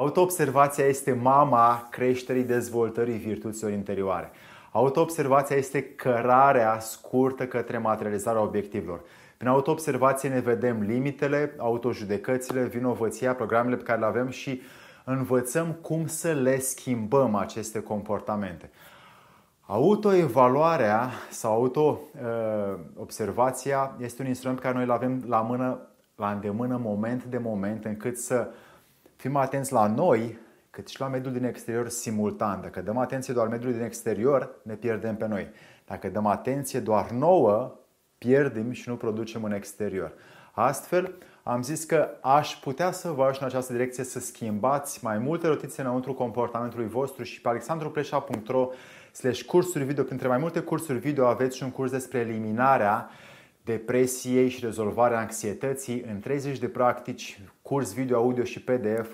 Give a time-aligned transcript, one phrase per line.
[0.00, 4.30] Autoobservația este mama creșterii dezvoltării virtuților interioare.
[4.72, 9.00] Autoobservația este cărarea scurtă către materializarea obiectivelor.
[9.36, 14.60] Prin autoobservație ne vedem limitele, autojudecățile, vinovăția, programele pe care le avem și
[15.04, 18.70] învățăm cum să le schimbăm aceste comportamente.
[19.60, 25.78] Autoevaluarea sau auto-observația este un instrument pe care noi îl avem la mână,
[26.16, 28.48] la îndemână, moment de moment, încât să
[29.20, 30.38] fim atenți la noi,
[30.70, 32.60] cât și la mediul din exterior simultan.
[32.60, 35.48] Dacă dăm atenție doar mediului din exterior, ne pierdem pe noi.
[35.86, 37.74] Dacă dăm atenție doar nouă,
[38.18, 40.12] pierdem și nu producem în exterior.
[40.52, 45.18] Astfel, am zis că aș putea să vă ajut în această direcție să schimbați mai
[45.18, 48.68] multe rotițe înăuntru comportamentului vostru și pe alexandrupreșa.ro
[49.12, 50.04] slash cursuri video.
[50.04, 53.10] Printre mai multe cursuri video aveți și un curs despre eliminarea
[53.64, 59.10] depresiei și rezolvarea anxietății în 30 de practici, curs video, audio și PDF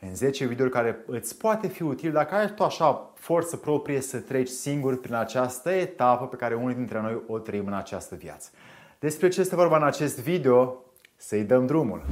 [0.00, 4.18] în 10 videouri care îți poate fi util dacă ai tu așa forță proprie să
[4.18, 8.50] treci singur prin această etapă pe care unii dintre noi o trăim în această viață.
[8.98, 10.84] Despre ce este vorba în acest video?
[11.16, 12.02] Să-i dăm drumul!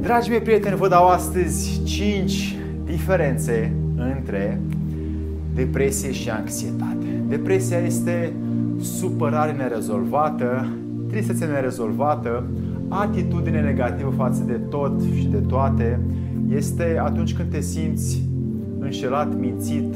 [0.00, 4.60] Dragii mei prieteni, vă dau astăzi 5 diferențe între
[5.54, 7.05] depresie și anxietate.
[7.28, 8.32] Depresia este
[8.80, 10.66] supărare nerezolvată,
[11.08, 12.44] tristețe nerezolvată,
[12.88, 16.00] atitudine negativă față de tot și de toate.
[16.48, 18.22] Este atunci când te simți
[18.78, 19.94] înșelat, mințit,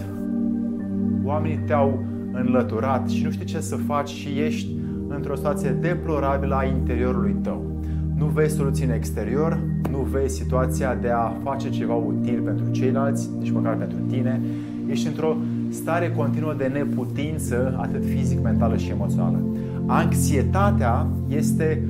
[1.25, 4.71] oamenii te-au înlăturat și nu știi ce să faci și ești
[5.09, 7.71] într-o situație deplorabilă a interiorului tău.
[8.17, 13.31] Nu vezi soluții în exterior, nu vezi situația de a face ceva util pentru ceilalți,
[13.39, 14.41] nici măcar pentru tine.
[14.87, 15.37] Ești într-o
[15.71, 19.39] stare continuă de neputință, atât fizic, mentală și emoțională.
[19.87, 21.83] Anxietatea este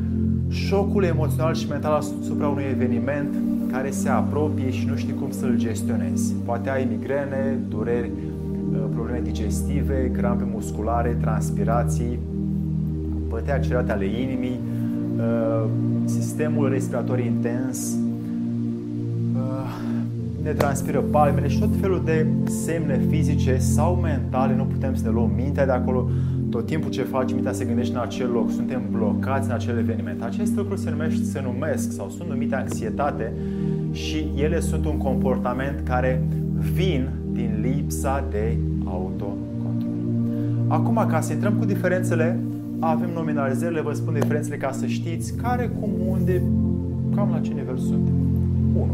[0.49, 3.35] șocul emoțional și mental asupra unui eveniment
[3.73, 6.35] care se apropie și nu știi cum să-l gestionezi.
[6.45, 8.11] Poate ai migrene, dureri,
[8.73, 12.19] uh, probleme digestive, crampe musculare, transpirații,
[13.29, 14.61] bătăi accelerate ale inimii,
[15.17, 15.69] uh,
[16.05, 17.97] sistemul respirator intens,
[20.43, 25.11] ne transpiră palmele și tot felul de semne fizice sau mentale, nu putem să ne
[25.11, 26.11] luăm mintea de acolo,
[26.51, 30.23] tot timpul ce faci, mintea se gândește în acel loc, suntem blocați în acel eveniment.
[30.23, 33.33] Aceste lucruri se, numește, se numesc sau sunt numite anxietate
[33.93, 36.23] și ele sunt un comportament care
[36.75, 39.93] vin din lipsa de autocontrol.
[40.67, 42.39] Acum, ca să intrăm cu diferențele,
[42.79, 46.43] avem nominalizările, vă spun diferențele ca să știți care, cum, unde,
[47.15, 48.15] cam la ce nivel suntem.
[48.75, 48.89] 1.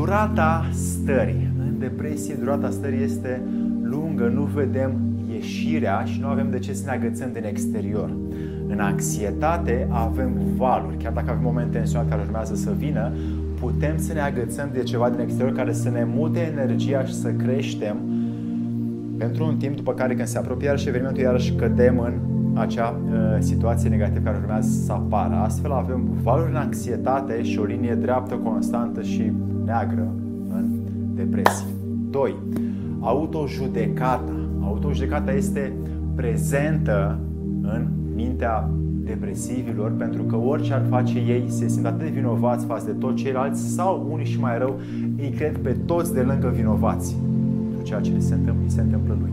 [0.00, 1.52] Durata stării.
[1.58, 3.42] În depresie, durata stării este
[3.82, 4.92] lungă, nu vedem
[5.32, 8.10] ieșirea și nu avem de ce să ne agățăm din exterior.
[8.68, 10.96] În anxietate avem valuri.
[10.96, 13.12] Chiar dacă avem momente tensionat care urmează să vină,
[13.60, 17.28] putem să ne agățăm de ceva din exterior care să ne mute energia și să
[17.28, 17.96] creștem
[19.18, 22.12] pentru un timp, după care când se apropie iarăși evenimentul, iarăși cădem în
[22.54, 25.34] acea uh, situație negativă care urmează să apară.
[25.34, 29.32] Astfel avem valuri în anxietate și o linie dreaptă, constantă și
[29.70, 30.14] neagră
[30.48, 30.64] în
[31.14, 31.66] depresie.
[32.10, 32.34] 2.
[33.00, 34.32] Autojudecata.
[34.62, 35.72] Autojudecata este
[36.14, 37.18] prezentă
[37.62, 38.70] în mintea
[39.04, 43.22] depresivilor pentru că orice ar face ei se simt atât de vinovați față de toți
[43.22, 44.80] ceilalți sau unii și mai rău
[45.18, 47.16] îi cred pe toți de lângă vinovați
[47.68, 49.30] pentru ceea ce se întâmplă, se întâmplă lui.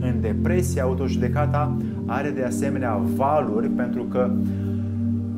[0.00, 1.76] În depresie, autojudecata
[2.06, 4.30] are de asemenea valuri pentru că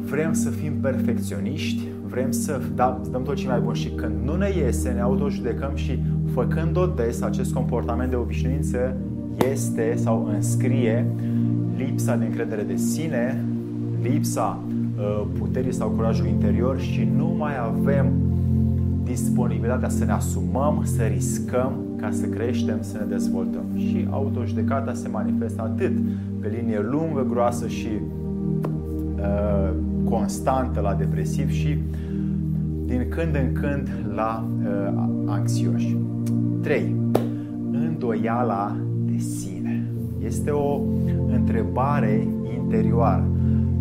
[0.04, 4.36] vrem să fim perfecționiști, vrem să da, dăm tot ce mai bun și când nu
[4.36, 5.98] ne iese, ne autojudecăm și
[6.32, 8.96] făcând-o des, acest comportament de obișnuință
[9.50, 11.06] este sau înscrie
[11.76, 13.44] lipsa de încredere de sine,
[14.02, 14.58] lipsa
[14.98, 18.12] uh, puterii sau curajului interior și nu mai avem
[19.04, 23.64] disponibilitatea să ne asumăm, să riscăm ca să creștem, să ne dezvoltăm.
[23.76, 25.92] Și autojudecata se manifestă atât
[26.40, 27.88] pe linie lungă, groasă și
[29.16, 29.74] uh,
[30.10, 31.78] constantă la depresiv și
[32.84, 35.96] din când în când la uh, anxioși.
[36.62, 36.94] 3.
[37.70, 39.90] Îndoiala de sine.
[40.24, 40.80] Este o
[41.28, 42.28] întrebare
[42.62, 43.28] interioară.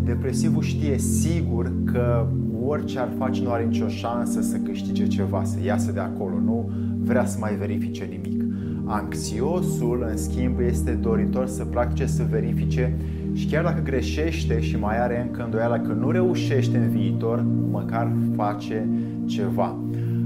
[0.04, 2.26] Depresivul știe sigur că
[2.66, 6.70] orice ar face nu are nicio șansă să câștige ceva, să iasă de acolo, nu
[7.00, 8.42] vrea să mai verifice nimic.
[8.84, 12.96] Anxiosul, în schimb, este doritor să practice, să verifice
[13.32, 18.12] și chiar dacă greșește și mai are încă îndoiala că nu reușește în viitor, măcar
[18.36, 18.88] face
[19.24, 19.78] ceva.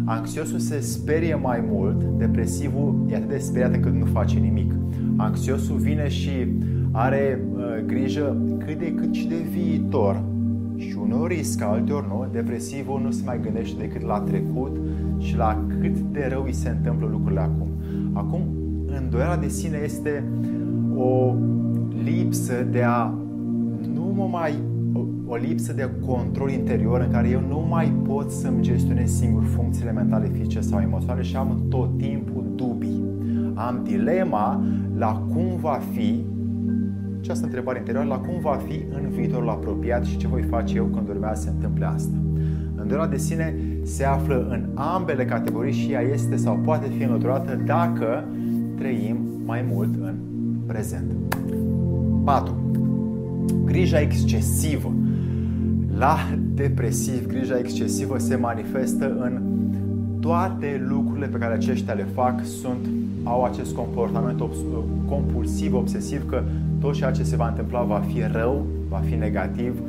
[0.04, 4.72] Anxiosul se sperie mai mult, depresivul e atât de speriat încât nu face nimic.
[5.16, 6.30] Anxiosul vine și
[6.90, 8.36] are uh, grijă
[8.66, 10.22] cât de cât și de viitor
[10.76, 12.26] și uneori riscă, alteori nu.
[12.32, 14.76] Depresivul nu se mai gândește decât la trecut
[15.18, 17.68] și la cât de rău îi se întâmplă lucrurile acum.
[18.12, 18.40] Acum,
[19.02, 20.24] îndoiala de sine este
[20.96, 21.34] o
[22.02, 23.14] lipsă de a
[23.94, 24.58] nu mă mai
[25.26, 29.92] o lipsă de control interior în care eu nu mai pot să-mi gestionez singur funcțiile
[29.92, 33.04] mentale, fizice sau emoționale și am tot timpul dubii.
[33.54, 34.64] Am dilema
[34.96, 36.24] la cum va fi
[37.18, 40.84] această întrebare interioară la cum va fi în viitorul apropiat și ce voi face eu
[40.84, 42.16] când urmează să se întâmple asta.
[42.74, 47.62] Îndoiala de sine se află în ambele categorii și ea este sau poate fi înlăturată
[47.66, 48.24] dacă
[48.76, 50.14] trăim mai mult în
[50.66, 51.12] prezent.
[52.24, 52.54] 4.
[53.64, 54.92] Grija excesivă.
[55.98, 56.16] La
[56.54, 59.42] depresiv, grija excesivă se manifestă în
[60.20, 62.86] toate lucrurile pe care aceștia le fac sunt
[63.24, 64.42] au acest comportament
[65.06, 66.42] compulsiv, obsesiv, că
[66.80, 69.80] tot ceea ce se va întâmpla va fi rău, va fi negativ,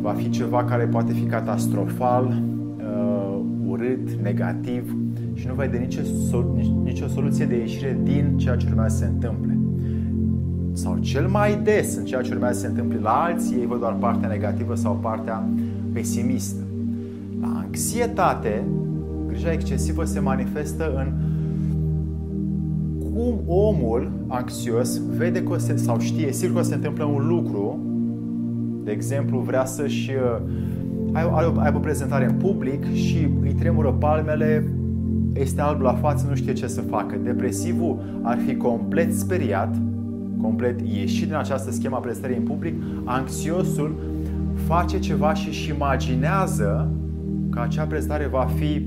[0.00, 2.42] va fi ceva care poate fi catastrofal,
[2.76, 4.96] uh, urât, negativ
[5.34, 6.00] și nu vede nicio,
[6.82, 9.58] nicio soluție de ieșire din ceea ce urmează să se întâmple.
[10.74, 13.78] Sau cel mai des în ceea ce urmează să se întâmple la alții, ei văd
[13.78, 15.48] doar partea negativă sau partea
[15.92, 16.62] pesimistă.
[17.40, 18.64] La anxietate,
[19.26, 21.12] grija excesivă se manifestă în
[22.98, 27.78] cum omul anxios vede că se, sau știe sigur că se întâmplă un lucru,
[28.84, 30.40] de exemplu, vrea să-și uh,
[31.62, 34.68] aibă o prezentare în public și îi tremură palmele,
[35.32, 37.16] este alb la față, nu știe ce să facă.
[37.22, 39.76] Depresivul ar fi complet speriat,
[40.42, 43.94] complet ieșit din această schemă a prezentării în public, anxiosul
[44.66, 46.90] face ceva și își imaginează
[47.50, 48.86] că acea prezentare va fi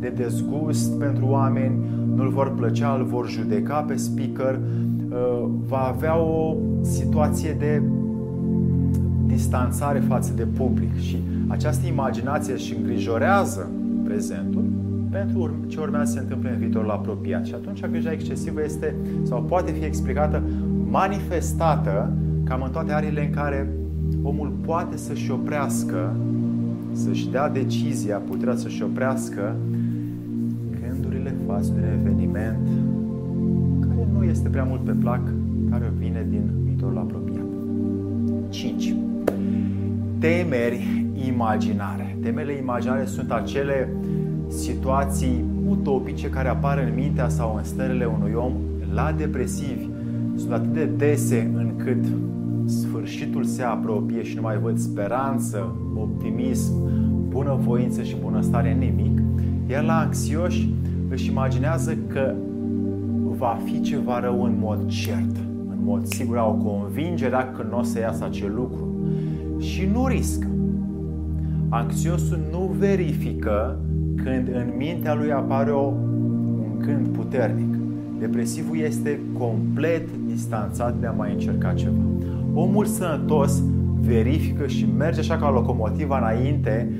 [0.00, 1.74] de dezgust pentru oameni,
[2.14, 4.58] nu-l vor plăcea, îl vor judeca pe speaker,
[5.10, 7.82] uh, va avea o situație de
[9.26, 11.16] distanțare față de public și
[11.46, 13.70] această imaginație își îngrijorează
[14.04, 14.64] prezentul
[15.16, 17.46] pentru ce urmează să se întâmple în viitorul apropiat.
[17.46, 20.42] Și atunci grija excesivă este sau poate fi explicată,
[20.90, 22.12] manifestată
[22.44, 23.70] cam în toate arile în care
[24.22, 26.16] omul poate să-și oprească,
[26.92, 29.56] să-și dea decizia, puterea să-și oprească
[31.46, 32.68] față de un eveniment
[33.80, 35.20] care nu este prea mult pe plac,
[35.70, 37.44] care vine din viitorul apropiat.
[38.48, 38.94] 5.
[40.18, 42.16] Temeri imaginare.
[42.22, 43.88] Temerile imaginare sunt acele
[44.56, 48.52] situații utopice care apar în mintea sau în stările unui om
[48.94, 49.88] la depresivi.
[50.36, 52.04] Sunt atât de dese încât
[52.64, 56.72] sfârșitul se apropie și nu mai văd speranță, optimism,
[57.28, 59.20] bunăvoință și bunăstare în nimic.
[59.70, 60.68] Iar la anxioși
[61.08, 62.34] își imaginează că
[63.38, 65.36] va fi ceva rău în mod cert,
[65.68, 68.88] în mod sigur, au convingerea că nu o să iasă acel lucru
[69.58, 70.46] și nu riscă.
[71.68, 73.78] Anxiosul nu verifică
[74.26, 77.74] când în mintea lui apare o, un gând puternic.
[78.18, 82.02] Depresivul este complet distanțat de a mai încerca ceva.
[82.54, 83.62] Omul sănătos
[84.00, 86.90] verifică și merge așa ca locomotiva înainte,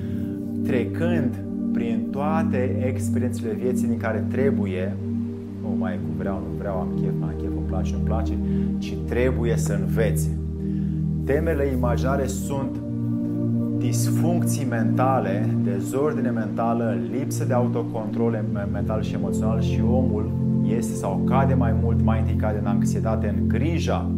[0.64, 1.34] trecând
[1.72, 4.96] prin toate experiențele vieții din care trebuie,
[5.62, 8.32] nu mai cu vreau, nu vreau, am chef, am chef, îmi place, nu place,
[8.78, 10.38] ci trebuie să învețe.
[11.24, 12.76] Temele imaginare sunt
[13.86, 20.30] disfuncții mentale, dezordine mentală, lipsă de autocontrol mental și emoțional și omul
[20.76, 24.10] este sau cade mai mult, mai întâi cade în anxietate, în grija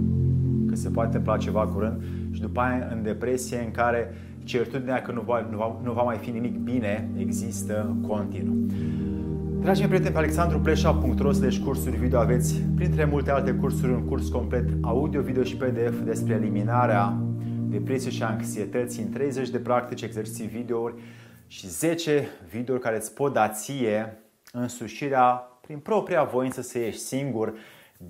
[0.68, 5.12] că se poate întâmpla ceva curând și după aia în depresie în care certitudinea că
[5.12, 8.56] nu va, nu, va, nu va mai fi nimic bine există continuu.
[9.60, 14.28] Dragii mei prieteni, pe alexandrupleșa.ro slash cursuri video aveți, printre multe alte cursuri, un curs
[14.28, 17.27] complet audio, video și PDF despre eliminarea
[17.70, 20.94] depresiei și anxietății în 30 de practici, exerciții videouri
[21.46, 24.18] și 10 videouri care îți pot da ție
[24.52, 27.54] însușirea prin propria voință să ieși singur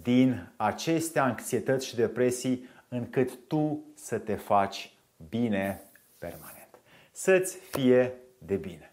[0.03, 4.93] din aceste anxietăți și depresii încât tu să te faci
[5.29, 5.83] bine
[6.19, 6.69] permanent.
[7.13, 8.93] Să-ți fie de bine!